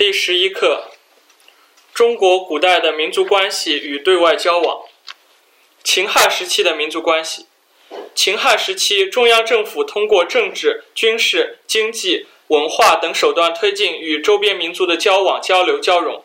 [0.00, 0.92] 第十一课：
[1.92, 4.86] 中国古代的民族关系与对外交往。
[5.84, 7.44] 秦汉时期的民族关系。
[8.14, 16.24] 秦汉时期，中央政府通过政治、军事、经济、文化等手段推进与周边民族的交往、交流、交融。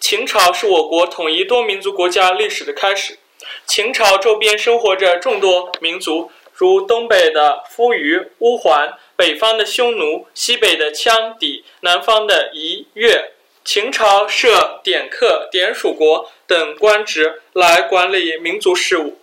[0.00, 3.18] 秦朝是我国统一多民族国家历史的开始。
[3.66, 8.94] 秦朝周边生活着众多民族，如东北的夫余、乌桓。
[9.16, 13.30] 北方的匈奴，西北的羌氐，南方的夷越。
[13.64, 19.20] 秦朝设典客、典属国等官职来管理民族事务。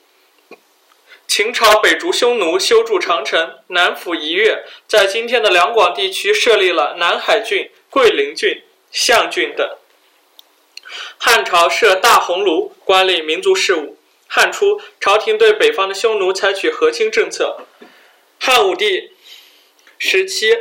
[1.28, 9.70] 秦朝北逐匈奴，修筑长城，南抚夷越，在今天的两广地区设立了南海郡、桂林郡、象郡等。
[11.18, 13.98] 汉朝设大鸿胪，管理民族事务。
[14.34, 17.66] 汉初，朝廷对北方的匈奴采取和亲政策。
[18.40, 19.12] 汉武帝。
[19.98, 20.58] 时期，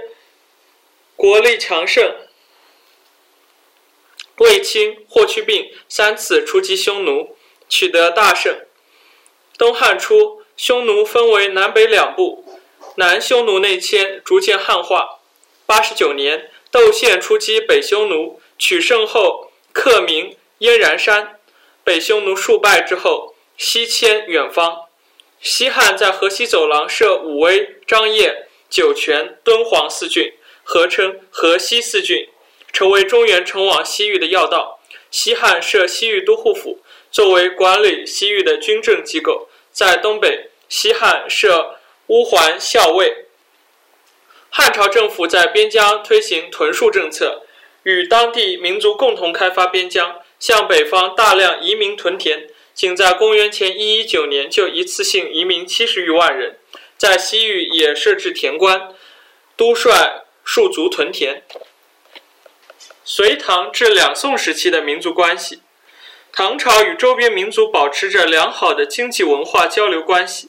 [1.15, 2.17] 国力强盛，
[4.39, 7.37] 卫青、霍去病三次出击匈奴，
[7.69, 8.59] 取得大胜。
[9.57, 12.45] 东汉初，匈奴分为南北两部，
[12.97, 15.21] 南匈奴内迁，逐渐汉化。
[15.65, 21.39] 八十九年，窦宪出击北匈奴，取胜后克明、燕然山。
[21.85, 23.30] 北匈奴数败之后，
[23.63, 24.87] 西迁远方。
[25.43, 28.47] 西汉在河西走廊设武威、张掖。
[28.71, 32.29] 酒泉、敦煌四郡合称河西四郡，
[32.73, 34.81] 成为中原城往西域的要道。
[35.11, 36.79] 西汉设西域都护府，
[37.11, 39.49] 作为管理西域的军政机构。
[39.73, 43.27] 在东北，西汉设乌桓校尉。
[44.51, 47.43] 汉朝政府在边疆推行屯戍政策，
[47.83, 52.49] 与当地民族共同开发边疆，向北方大量移民屯田。
[52.81, 56.57] 仅在公元前一一九年，就一次性移民七十余万人。
[56.97, 58.95] 在西域也设置田官，
[59.55, 59.91] 督率
[60.47, 61.43] 戍卒屯田。
[63.05, 65.61] 隋唐至两宋时期的民族关系，
[66.33, 70.49] 唐朝与周边民族保持着良好的经济文化交流关系。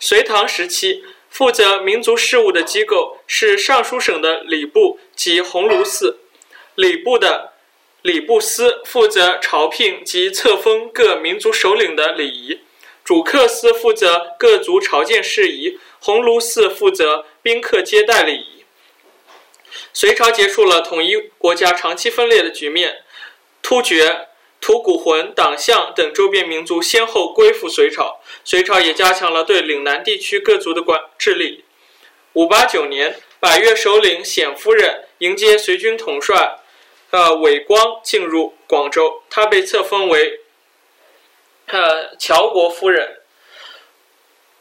[0.00, 6.20] 隋唐时期，负责民族事务的机构是尚书省的礼部及鸿胪寺。
[6.74, 7.52] 礼部的
[8.08, 12.60] 礼部司负责朝聘及册封各民族首领的礼仪。
[13.04, 18.64] 主客司负责各族朝见事宜，鸿胪寺负责宾客接待礼仪。
[19.92, 23.02] 隋朝结束了统一国家长期分裂的局面，
[23.60, 31.62] 突厥、吐谷浑、党项等周边民族先后归附隋朝，隋朝也加强了对岭南地区各族的管治力。
[32.32, 36.58] 五八九年，百越首领冼夫人迎接隋军统帅，
[37.10, 40.40] 呃韦光进入广州，他被册封为。
[41.70, 43.20] 呃，乔国夫人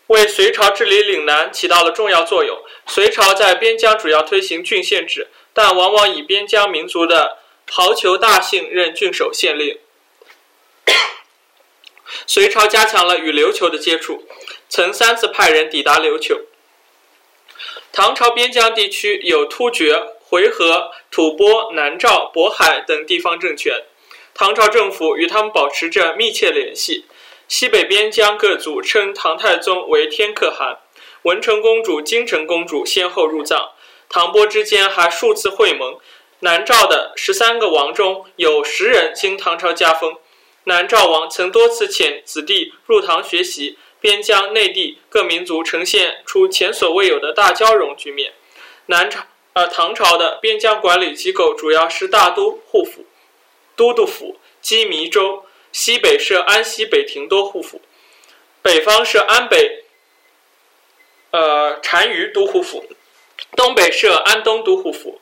[0.08, 2.58] 为隋朝治理岭南起到了重要作用。
[2.86, 7.38] 隋朝在边疆主要推行郡县制，但往往以边疆民族的
[7.70, 9.80] 豪酋大姓任郡守县令。
[12.26, 14.28] 隋朝加强了与琉球的接触，
[14.68, 16.42] 曾三次派人抵达琉球。
[17.94, 23.84] 唐朝边疆地区有突厥、回纥、吐蕃、南诏、渤海等地方政权。
[24.34, 27.06] 唐朝政府与他们保持着密切联系。
[27.48, 30.80] 西北边疆各族称唐太宗为天可汗，
[31.22, 33.72] 文成公主、金城公主先后入藏。
[34.10, 35.98] 唐波之间还数次会盟。
[36.42, 40.18] 南诏的十三个王中有十人经唐朝加封。
[40.66, 43.78] 南诏王曾多次遣子弟入唐学习。
[44.00, 48.34] 边疆内地各民族呈现出前所未有的大交融局面。
[48.86, 49.22] 南朝
[49.58, 53.08] 而唐朝的边疆管理机构主要是大都护府。
[53.76, 57.82] 都督府羁縻州，西北设安西北庭都护府，
[58.62, 59.84] 北方设安北，
[61.32, 62.86] 呃单于都护府，
[63.56, 65.20] 东北设安东都护府，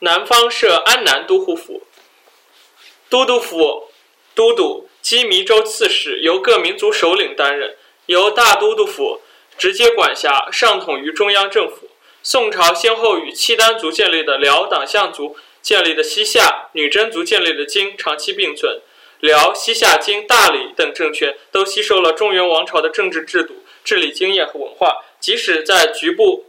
[0.00, 1.82] 南方设安南都护府。
[3.08, 3.92] 都督府
[4.34, 7.76] 都督羁縻州刺史由各民族首领担任，
[8.06, 9.20] 由大都督府
[9.56, 11.88] 直接管辖，上统于中央政府。
[12.28, 15.36] 宋朝先后与契丹族建立的辽党项族。
[15.62, 18.80] 建立的西夏、女真族建立的金长期并存，
[19.20, 25.04] 辽、西夏、金、大理等政权都吸收了中原王朝的政治制度、治理经验和文化。
[25.20, 26.46] 即使在局部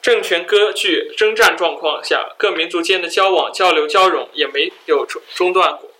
[0.00, 5.92] 政权割据、征战状况下，各民族间的交往、交流、交融也没有中中断过。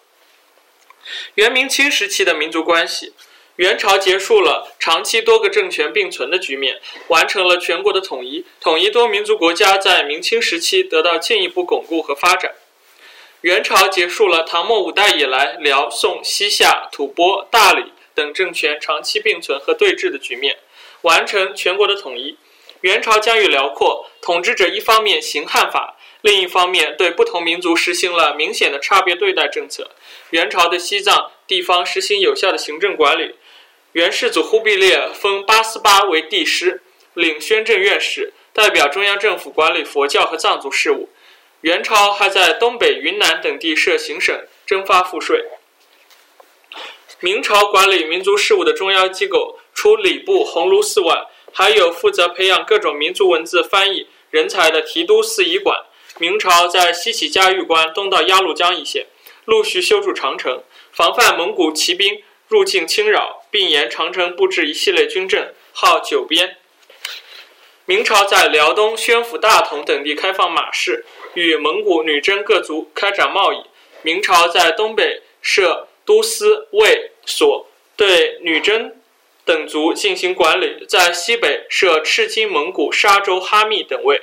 [1.35, 3.12] 元、明清时期的民族关系。
[3.62, 12.55] 元朝结束了长期多个政权并存的局面，完成了全国的统一，统一多民族国家在明清时期得到进一步巩固和发展。
[13.43, 20.56] 元朝结束了唐末五代以来辽、宋、西夏、吐蕃、大理等政权长期并存和对峙的局面，
[21.03, 22.37] 完成全国的统一。
[22.81, 29.93] 元朝疆域辽阔，统治者一方面行汉法，另一方面，对不同民族实行了明显的差别对待政策。
[30.31, 33.37] 元朝对西藏地方实行有效的行政管理。
[33.93, 36.81] 元世祖忽必烈封八思巴为帝师，
[37.12, 41.11] 领宣政院使，代表中央政府管理佛教和藏族事务。
[41.61, 44.35] 元朝还在东北、云南等地设行省，
[44.65, 45.44] 征发赋税。
[47.21, 55.85] 明朝管理民族事务的中央机构，除礼部、鸿胪寺外，还有负责培养各种民族文字翻译人才的提督司仪馆。
[56.17, 59.06] 明朝在西起嘉峪关，东到鸭绿江一线，
[59.45, 66.58] 陆续修筑长城，防范蒙古骑兵入境侵扰，并沿长城布置一系列军阵，号九边。
[67.87, 73.62] 明朝在辽东、宣府、大同等地开放马市，与蒙古、女真各族开展贸易。
[74.02, 77.66] 明朝在东北设都司、卫所，
[77.96, 79.00] 对女真
[79.46, 84.20] 等族进行管理；在西北设赤金蒙古、沙州、哈密等卫。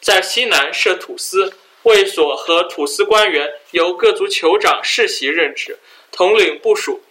[0.00, 1.52] 在西南设土司、
[1.82, 5.78] 卫所和土司官员由各族酋长世袭任职，
[6.10, 7.02] 统领部署，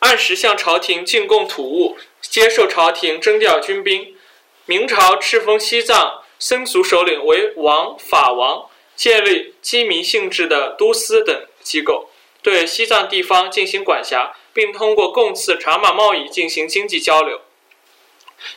[0.00, 4.16] 按时向朝廷进贡土物，接受朝廷征调军兵。
[4.64, 12.08] 明朝敕封西藏僧俗首领为王、法王，建立鸡民性质的都司等机构，
[12.42, 17.40] 对西藏地方进行管辖，并通过贡赐、茶马贸易进行经济交流。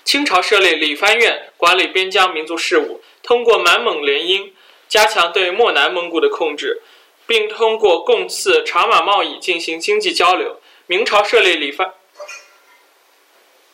[0.06, 3.02] 清朝设立理藩院，管理边疆民族事务。
[3.22, 4.52] 通过满蒙联姻，
[4.88, 6.82] 加强对漠南蒙古的控制，
[7.26, 10.62] 并通过贡赐、茶马贸易进行经济交流。
[10.86, 11.94] 明朝设立理藩，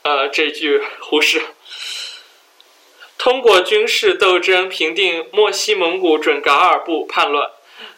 [0.04, 1.42] 呃，这句忽视。
[3.18, 7.50] 通过军事斗争平定漠西蒙古准噶尔部叛乱，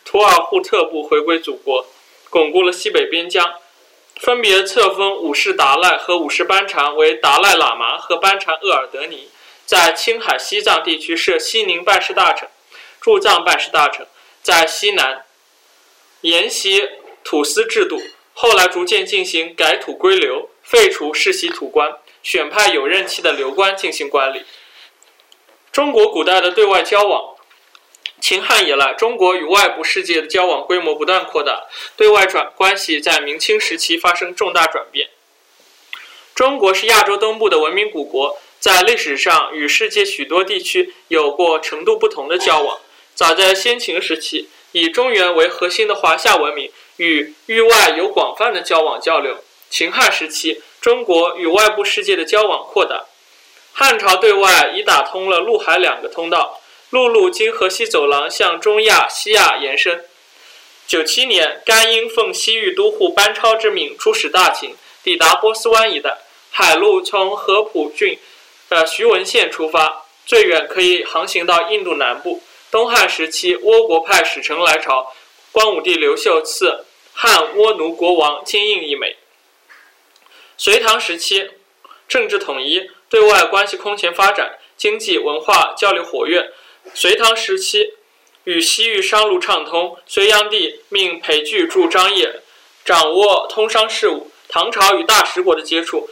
[0.06, 1.86] 图尔扈特部回归祖国，
[2.30, 3.54] 巩固了西北边疆。
[4.16, 9.30] 分别册封五世达赖和五世班禅为达赖喇嘛和班禅额尔德尼。
[9.66, 12.48] 在青海、西藏地区设西宁办事大臣、
[13.02, 14.08] 驻藏办事大臣，
[14.42, 15.26] 在西南
[16.22, 16.88] 沿袭
[17.24, 18.02] 土司制度，
[18.42, 24.42] 后来逐渐进行改土归流，废除世袭土官，选派有任期的流官进行管理。
[25.72, 27.36] 中国古代的对外交往，
[28.20, 35.10] 秦汉以来，中国与外部世界的交往规模不断扩大，对外转关系在明清时期发生重大转变。
[36.34, 38.40] 中国是亚洲东部的文明古国。
[38.60, 42.80] 在历史上，与世界许多地区有过程度不同的交往。
[43.14, 46.72] 早在先秦时期，以中原为核心的华夏文明
[47.02, 49.44] 与域外有广泛的交往交流。
[49.72, 53.06] 秦汉时期，中国与外部世界的交往扩大。
[53.74, 56.62] 汉朝对外已打通了陆海两个通道，
[56.92, 60.06] 陆路经河西走廊向中亚、西亚延伸。
[60.86, 66.20] 九七年，甘英奉西域都护班超之命出使大秦，抵达波斯湾一带，
[66.52, 68.20] 海路从合浦郡。
[68.70, 72.44] 呃，徐闻县出发，最远可以航行到印度南部。
[72.70, 75.12] 东汉时期，倭国派使臣来朝，
[75.52, 79.18] 光武帝刘秀赐汉倭奴国王金印一枚。
[80.58, 81.52] 隋唐时期，
[82.08, 86.52] 政治统一，对外关系空前发展，经济文化交流活跃。
[86.94, 87.94] 隋唐时期，
[88.44, 92.42] 与西域商路畅通，隋炀帝命裴矩驻张掖，
[92.84, 94.32] 掌握通商事务。
[94.48, 96.10] 唐朝与大食国的接触。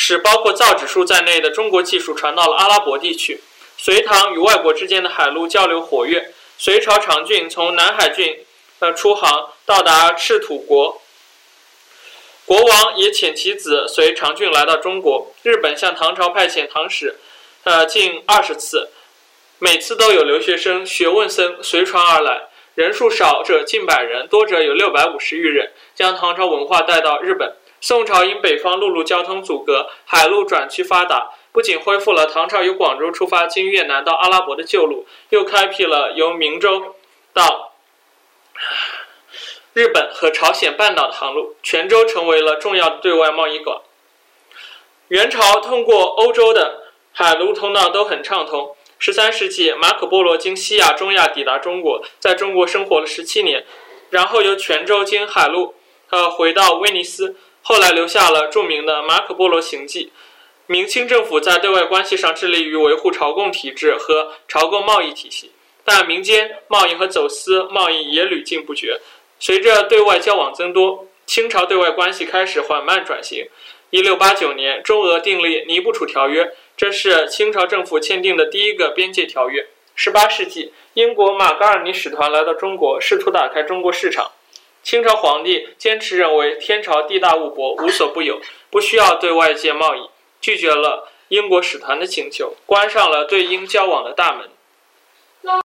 [0.00, 3.40] 使包括造纸术在内的中国技术传到了阿拉伯地区。
[3.76, 6.32] 隋唐与外国之间的海陆交流活跃。
[6.56, 8.44] 隋朝长郡从南海郡
[8.80, 11.00] 呃出航到达赤土国，
[12.44, 15.32] 国王也遣其子随长俊来到中国。
[15.42, 17.16] 日本向唐朝派遣唐使，
[17.64, 18.90] 呃近二十次，
[19.58, 27.56] 每次都有留学生、学问僧随船而来，人数少者近百人，多者有六百五十余人，将唐朝文化带到日本。
[27.80, 36.96] 宋朝因北方陆路交通阻隔，海路转趋发达，不仅恢复了唐朝由广州出发经越南到阿拉伯的旧路，又开辟了由明州
[37.32, 37.67] 到
[39.72, 43.82] 日本和朝鲜半岛的航路，泉州成为了重要的对外贸易港。
[45.08, 48.74] 元朝通过欧洲的海陆通道都很畅通。
[48.98, 53.64] 十三世纪，马可·波罗经西亚、中亚抵达中国，在中国生活了十七年，
[54.10, 55.76] 然后由泉州经海路
[56.10, 57.36] 呃回到威尼斯。
[57.62, 60.06] 后来留下了著名的《马可·波罗行记》。
[60.66, 65.52] 明清政府在对外关系上致力于维护朝贡体制和朝贡贸易体系，
[65.88, 69.00] 但民间贸易和走私贸易也屡禁不绝。
[69.40, 73.48] 随着对外交往增多，清朝对外关系开始缓慢转型。
[73.88, 76.44] 一六八九年，中俄订立《尼布楚条约》，
[76.76, 79.66] 这是清朝政府签订的第一个边界条约。
[79.94, 84.32] 十八世纪，英国马嘎尔尼使团来到中国，试图打开中国市场。
[84.82, 90.10] 清朝皇帝坚持认为天朝地大物博，无所不有，不需要对外界贸易，
[90.42, 94.50] 拒绝了英国使团的请求，关上了对英交往的大门。